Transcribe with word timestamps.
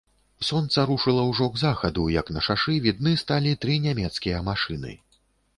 Сонца 0.45 0.85
рушыла 0.89 1.25
ўжо 1.31 1.49
к 1.57 1.61
захаду, 1.65 2.07
як 2.15 2.33
на 2.37 2.45
шашы 2.47 2.79
відны 2.89 3.13
сталі 3.23 3.55
тры 3.67 3.79
нямецкія 3.85 4.43
машыны. 4.53 4.99